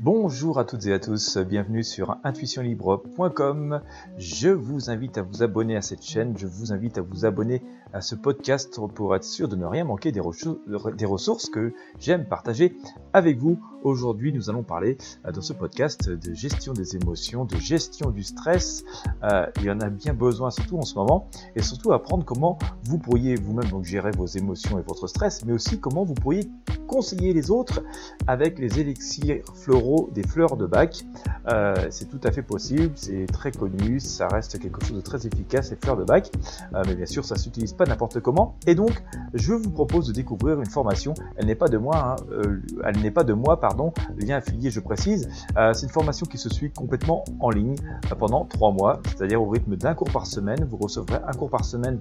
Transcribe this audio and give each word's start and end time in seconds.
Bonjour 0.00 0.60
à 0.60 0.64
toutes 0.64 0.86
et 0.86 0.92
à 0.92 1.00
tous, 1.00 1.38
bienvenue 1.38 1.82
sur 1.82 2.18
intuitionlibre.com. 2.22 3.80
Je 4.16 4.48
vous 4.48 4.90
invite 4.90 5.18
à 5.18 5.22
vous 5.22 5.42
abonner 5.42 5.74
à 5.76 5.82
cette 5.82 6.04
chaîne, 6.04 6.38
je 6.38 6.46
vous 6.46 6.72
invite 6.72 6.98
à 6.98 7.02
vous 7.02 7.26
abonner 7.26 7.64
à 7.92 8.00
ce 8.00 8.14
podcast 8.14 8.78
pour 8.94 9.16
être 9.16 9.24
sûr 9.24 9.48
de 9.48 9.56
ne 9.56 9.64
rien 9.64 9.82
manquer 9.82 10.12
des, 10.12 10.20
ressources 10.20 11.50
que 11.50 11.72
j'aime 11.98 12.26
partager 12.26 12.76
avec 13.12 13.38
vous. 13.38 13.58
Aujourd'hui, 13.82 14.32
nous 14.32 14.50
allons 14.50 14.62
parler 14.62 14.98
euh, 15.24 15.32
dans 15.32 15.40
ce 15.40 15.52
podcast 15.52 16.10
de 16.10 16.34
gestion 16.34 16.72
des 16.72 16.96
émotions, 16.96 17.44
de 17.44 17.56
gestion 17.56 18.10
du 18.10 18.22
stress. 18.22 18.84
Euh, 19.22 19.46
il 19.56 19.64
y 19.64 19.70
en 19.70 19.80
a 19.80 19.88
bien 19.88 20.14
besoin, 20.14 20.50
surtout 20.50 20.78
en 20.78 20.82
ce 20.82 20.96
moment, 20.96 21.28
et 21.54 21.62
surtout 21.62 21.92
apprendre 21.92 22.24
comment 22.24 22.58
vous 22.84 22.98
pourriez 22.98 23.36
vous-même 23.36 23.84
gérer 23.84 24.10
vos 24.10 24.26
émotions 24.26 24.78
et 24.78 24.82
votre 24.82 25.06
stress, 25.06 25.44
mais 25.44 25.52
aussi 25.52 25.80
comment 25.80 26.04
vous 26.04 26.14
pourriez 26.14 26.50
conseiller 26.88 27.32
les 27.32 27.50
autres 27.50 27.82
avec 28.26 28.58
les 28.58 28.80
élixirs 28.80 29.44
floraux 29.54 29.87
des 30.12 30.22
fleurs 30.22 30.56
de 30.56 30.66
bac. 30.66 31.04
Euh, 31.48 31.74
c'est 31.90 32.08
tout 32.08 32.20
à 32.24 32.30
fait 32.30 32.42
possible, 32.42 32.92
c'est 32.96 33.26
très 33.26 33.52
connu, 33.52 34.00
ça 34.00 34.28
reste 34.28 34.58
quelque 34.58 34.84
chose 34.84 34.96
de 34.96 35.00
très 35.00 35.26
efficace, 35.26 35.70
les 35.70 35.76
fleurs 35.76 35.96
de 35.96 36.04
bac, 36.04 36.30
mais 36.86 36.94
bien 36.94 37.06
sûr, 37.06 37.24
ça 37.24 37.36
s'utilise 37.36 37.72
pas 37.72 37.84
n'importe 37.86 38.20
comment. 38.20 38.56
Et 38.66 38.74
donc, 38.74 39.02
je 39.34 39.52
vous 39.52 39.70
propose 39.70 40.08
de 40.08 40.12
découvrir 40.12 40.60
une 40.60 40.66
formation. 40.66 41.14
Elle 41.36 41.46
n'est 41.46 41.54
pas 41.54 41.68
de 41.68 41.78
moi, 41.78 41.96
hein, 41.96 42.16
euh, 42.32 42.60
elle 42.84 43.00
n'est 43.00 43.10
pas 43.10 43.24
de 43.24 43.32
moi, 43.32 43.60
pardon. 43.60 43.92
Lien 44.16 44.36
affilié, 44.36 44.70
je 44.70 44.80
précise. 44.80 45.28
Euh, 45.56 45.72
c'est 45.72 45.86
une 45.86 45.92
formation 45.92 46.26
qui 46.26 46.38
se 46.38 46.48
suit 46.48 46.70
complètement 46.70 47.24
en 47.40 47.50
ligne 47.50 47.76
euh, 48.10 48.14
pendant 48.14 48.44
trois 48.44 48.72
mois, 48.72 49.00
c'est-à-dire 49.06 49.42
au 49.42 49.48
rythme 49.48 49.76
d'un 49.76 49.94
cours 49.94 50.10
par 50.10 50.26
semaine. 50.26 50.66
Vous 50.68 50.76
recevrez 50.76 51.18
un 51.26 51.32
cours 51.32 51.50
par 51.50 51.64
semaine 51.64 52.00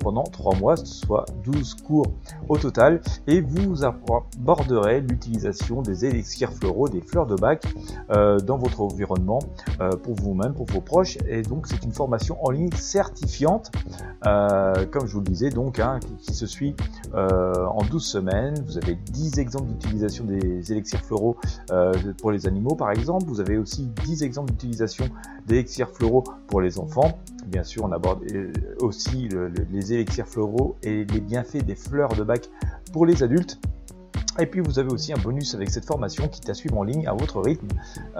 pendant 0.00 0.24
trois 0.24 0.56
mois, 0.56 0.76
soit 0.76 1.24
12 1.44 1.74
cours 1.86 2.06
au 2.48 2.58
total, 2.58 3.00
et 3.26 3.40
vous 3.40 3.84
aborderez 3.84 5.00
l'utilisation 5.00 5.82
des 5.82 6.04
élixirs 6.04 6.52
floraux, 6.52 6.88
des 6.88 7.00
fleurs 7.00 7.17
de 7.26 7.36
bac 7.36 7.64
dans 8.08 8.58
votre 8.58 8.80
environnement 8.80 9.40
pour 10.02 10.14
vous-même, 10.14 10.54
pour 10.54 10.66
vos 10.66 10.80
proches. 10.80 11.18
Et 11.28 11.42
donc, 11.42 11.66
c'est 11.66 11.84
une 11.84 11.92
formation 11.92 12.44
en 12.44 12.50
ligne 12.50 12.72
certifiante, 12.72 13.70
comme 14.22 15.06
je 15.06 15.12
vous 15.12 15.20
le 15.20 15.26
disais, 15.26 15.50
donc, 15.50 15.78
hein, 15.78 16.00
qui, 16.20 16.34
se 16.34 16.46
suit 16.46 16.74
euh, 17.14 17.66
en 17.66 17.82
12 17.82 18.04
semaines. 18.04 18.62
Vous 18.66 18.78
avez 18.78 18.94
10 18.94 19.38
exemples 19.38 19.68
d'utilisation 19.68 20.24
des 20.24 20.72
élixirs 20.72 21.00
floraux 21.00 21.36
euh, 21.70 21.92
pour 22.20 22.30
les 22.30 22.46
animaux, 22.46 22.74
par 22.74 22.90
exemple. 22.90 23.24
Vous 23.26 23.40
avez 23.40 23.56
aussi 23.56 23.88
10 24.04 24.22
exemples 24.22 24.52
d'utilisation 24.52 25.06
d'élixirs 25.46 25.90
floraux 25.90 26.24
pour 26.46 26.60
les 26.60 26.78
enfants. 26.78 27.18
Bien 27.46 27.64
sûr, 27.64 27.84
on 27.84 27.92
aborde 27.92 28.24
euh, 28.32 28.52
aussi 28.80 29.28
les 29.70 29.92
élixirs 29.92 30.26
floraux 30.26 30.76
et 30.82 31.04
les 31.04 31.20
bienfaits 31.20 31.64
des 31.64 31.74
fleurs 31.74 32.14
de 32.14 32.22
bac 32.22 32.48
pour 32.92 33.06
les 33.06 33.22
adultes. 33.22 33.58
Et 34.40 34.46
puis 34.46 34.60
vous 34.60 34.78
avez 34.78 34.92
aussi 34.92 35.12
un 35.12 35.18
bonus 35.18 35.54
avec 35.54 35.70
cette 35.70 35.84
formation 35.84 36.28
qui 36.28 36.40
t'a 36.40 36.54
suivre 36.54 36.78
en 36.78 36.84
ligne 36.84 37.08
à 37.08 37.12
votre 37.12 37.40
rythme, 37.40 37.66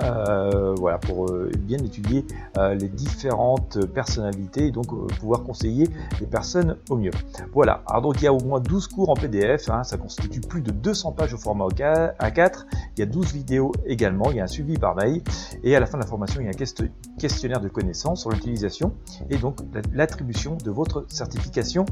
euh, 0.03 0.75
voilà, 0.75 0.99
pour 0.99 1.27
euh, 1.27 1.51
bien 1.61 1.79
étudier 1.79 2.25
euh, 2.57 2.75
les 2.75 2.89
différentes 2.89 3.87
personnalités 3.87 4.67
et 4.67 4.71
donc 4.73 4.87
pouvoir 5.21 5.45
conseiller 5.45 5.89
les 6.21 6.27
personnes 6.27 6.77
au 6.91 6.97
mieux. 6.97 7.13
Voilà, 7.53 7.83
alors 7.87 8.03
donc 8.03 8.21
il 8.21 8.25
y 8.25 8.27
a 8.27 8.33
au 8.33 8.41
moins 8.41 8.59
12 8.59 8.89
cours 8.89 9.11
en 9.11 9.15
PDF, 9.15 9.71
hein, 9.71 9.85
ça 9.85 9.97
constitue 9.97 10.41
plus 10.41 10.61
de 10.61 10.73
200 10.73 11.13
pages 11.13 11.35
au 11.35 11.39
format 11.39 11.69
A4, 11.69 12.65
il 12.97 13.01
y 13.01 13.03
a 13.03 13.07
12 13.07 13.33
vidéos 13.33 13.73
également, 13.87 14.31
il 14.31 14.39
y 14.39 14.41
a 14.41 14.45
un 14.45 14.49
suivi 14.49 14.77
par 14.77 14.97
mail, 14.97 15.23
et 15.63 15.77
à 15.77 15.81
la 15.81 15.87
fin 15.87 15.99
de 15.99 16.03
la 16.03 16.09
formation, 16.09 16.41
il 16.41 16.45
y 16.45 16.49
a 16.49 16.51
un 16.51 17.19
questionnaire 17.19 17.61
de 17.61 17.69
connaissances 17.69 18.23
sur 18.23 18.31
l'utilisation 18.31 18.93
et 19.31 19.37
donc 19.37 19.59
l'attribution 19.93 20.57
de 20.57 20.71
votre 20.71 21.05
certification 21.09 21.85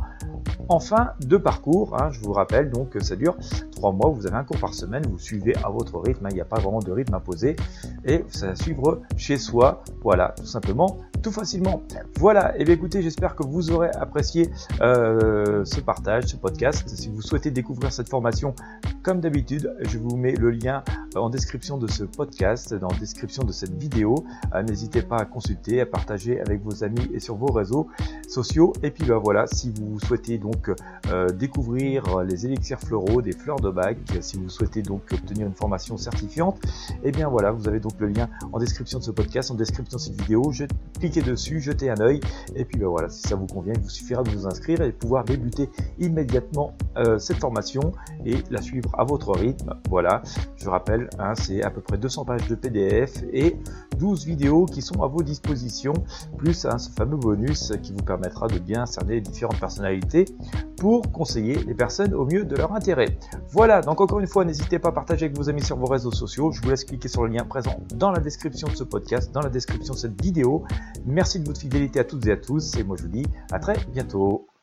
en 0.69 0.81
fin 0.81 1.11
de 1.21 1.37
parcours. 1.37 1.97
Hein, 2.01 2.11
je 2.11 2.21
vous 2.21 2.33
rappelle 2.33 2.71
donc 2.71 2.97
ça 3.01 3.15
dure 3.15 3.37
3 3.73 3.93
mois 3.93 4.16
vous 4.17 4.27
avez 4.27 4.37
un 4.37 4.45
cours 4.45 4.59
par 4.59 4.75
semaine, 4.75 5.07
vous 5.07 5.19
suivez 5.19 5.55
à 5.65 5.69
votre 5.69 5.99
rythme, 5.99 6.27
hein, 6.27 6.31
il 6.31 6.35
n'y 6.35 6.41
a 6.41 6.47
pas 6.47 6.59
vraiment 6.59 6.81
de 6.81 6.91
rythme 6.91 7.15
imposé, 7.15 7.57
et 8.05 8.25
ça 8.29 8.49
va 8.49 8.57
suivre 8.57 9.03
chez 9.17 9.37
soi, 9.37 9.83
voilà, 10.03 10.35
tout 10.37 10.47
simplement, 10.47 10.99
facilement. 11.31 11.83
Voilà, 12.19 12.59
et 12.59 12.65
bien 12.65 12.75
écoutez, 12.75 13.03
j'espère 13.03 13.35
que 13.35 13.43
vous 13.43 13.71
aurez 13.71 13.91
apprécié 13.91 14.51
euh, 14.81 15.65
ce 15.65 15.81
partage, 15.81 16.25
ce 16.25 16.37
podcast. 16.37 16.89
Si 16.89 17.09
vous 17.09 17.23
souhaitez 17.23 17.51
découvrir 17.51 17.93
cette 17.93 18.09
formation, 18.09 18.55
comme 19.03 19.21
d'habitude, 19.21 19.75
je 19.81 19.99
vous 19.99 20.17
mets 20.17 20.33
le 20.33 20.51
lien 20.51 20.83
en 21.15 21.31
description 21.31 21.79
de 21.79 21.87
ce 21.87 22.05
podcast, 22.05 22.75
dans 22.75 22.89
la 22.89 22.99
description 22.99 23.45
de 23.45 23.53
cette 23.53 23.75
vidéo. 23.75 24.25
Euh, 24.55 24.63
n'hésitez 24.63 25.03
pas 25.03 25.19
à 25.19 25.25
consulter, 25.25 25.81
à 25.81 25.87
partager 25.87 26.41
avec 26.41 26.63
vos 26.63 26.85
amis 26.85 27.09
et 27.13 27.21
sur 27.21 27.37
vos 27.37 27.53
réseaux 27.53 27.89
sociaux. 28.29 28.73
Et 28.83 28.91
puis 28.91 29.05
ben 29.05 29.19
voilà, 29.19 29.47
si 29.47 29.71
vous 29.71 29.99
souhaitez 30.01 30.39
donc 30.39 30.71
euh, 31.11 31.29
découvrir 31.29 32.23
les 32.23 32.47
élixirs 32.47 32.81
floraux, 32.81 33.23
des 33.23 33.33
fleurs 33.33 33.61
de 33.61 33.71
bac, 33.71 33.99
si 34.21 34.37
vous 34.37 34.49
souhaitez 34.49 34.83
donc 34.83 35.03
obtenir 35.13 35.47
une 35.47 35.55
formation 35.55 35.97
certifiante, 35.97 36.59
et 37.03 37.09
eh 37.09 37.13
bien 37.13 37.29
voilà, 37.29 37.51
vous 37.51 37.69
avez 37.69 37.81
donc 37.81 37.93
le 37.99 38.09
lien 38.09 38.29
en 38.53 38.59
description 38.59 38.99
de 38.99 39.05
ce 39.05 39.11
podcast, 39.11 39.51
en 39.51 39.55
description 39.55 39.97
de 39.97 40.03
cette 40.03 40.21
vidéo. 40.21 40.51
Je, 40.53 40.65
dessus, 41.23 41.61
jetez 41.61 41.91
un 41.91 42.01
œil, 42.01 42.21
et 42.55 42.65
puis 42.65 42.79
ben 42.79 42.89
voilà, 42.89 43.09
si 43.09 43.23
ça 43.23 43.37
vous 43.37 43.47
convient, 43.47 43.75
il 43.75 43.81
vous 43.81 43.89
suffira 43.89 44.23
de 44.23 44.31
vous 44.31 44.47
inscrire 44.47 44.81
et 44.83 44.93
pouvoir 44.93 45.25
débuter 45.25 45.69
immédiatement 45.99 46.77
euh, 46.97 47.19
cette 47.19 47.39
formation 47.39 47.93
et 48.25 48.37
la 48.51 48.63
suivre 48.63 48.91
à 48.99 49.05
votre 49.05 49.33
rythme. 49.33 49.75
Voilà, 49.89 50.23
je 50.57 50.69
rappelle, 50.69 51.09
hein, 51.19 51.35
c'est 51.35 51.63
à 51.63 51.71
peu 51.71 51.81
près 51.81 51.99
200 51.99 52.25
pages 52.25 52.49
de 52.49 52.55
PDF 52.55 53.23
et 53.33 53.57
12 53.99 54.27
vidéos 54.27 54.67
qui 54.67 54.83
sont 54.83 55.03
à 55.03 55.07
vos 55.07 55.23
dispositions, 55.23 55.95
plus 56.37 56.67
hein, 56.67 56.79
ce 56.79 56.91
fameux 56.91 57.17
bonus 57.17 57.73
qui 57.83 57.93
vous 57.93 58.03
permettra 58.03 58.49
de 58.49 58.59
bien 58.59 58.87
cerner 58.87 59.15
les 59.15 59.21
différentes 59.21 59.61
personnalités 59.61 60.27
pour 60.77 61.11
conseiller 61.13 61.57
les 61.65 61.75
personnes 61.75 62.15
au 62.15 62.25
mieux 62.25 62.45
de 62.45 62.57
leur 62.57 62.73
intérêt. 62.73 63.19
Voilà, 63.51 63.81
donc 63.81 64.01
encore 64.01 64.21
une 64.21 64.27
fois, 64.27 64.45
n'hésitez 64.45 64.79
pas 64.79 64.91
à 64.91 64.93
partager 64.93 65.27
avec 65.27 65.37
vos 65.37 65.49
amis 65.49 65.63
sur 65.63 65.77
vos 65.77 65.87
réseaux 65.87 66.13
sociaux. 66.13 66.51
Je 66.53 66.61
vous 66.61 66.71
laisse 66.71 66.85
cliquer 66.85 67.09
sur 67.09 67.25
le 67.25 67.33
lien 67.33 67.45
présent 67.45 67.79
dans 67.95 68.11
la 68.11 68.21
description 68.21 68.69
de 68.69 68.75
ce 68.75 68.85
podcast, 68.85 69.33
dans 69.33 69.41
la 69.41 69.51
description 69.51 69.95
de 69.95 69.99
cette 69.99 70.21
vidéo. 70.21 70.65
Merci 71.07 71.41
de 71.41 71.47
votre 71.47 71.61
fidélité 71.61 72.01
à 72.01 72.05
toutes 72.05 72.27
et 72.27 72.33
à 72.33 72.37
tous, 72.37 72.77
et 72.77 72.85
moi 72.85 72.97
je 72.99 73.03
vous 73.03 73.09
dis 73.09 73.27
à 73.53 73.59
très 73.59 73.77
bientôt. 73.93 74.47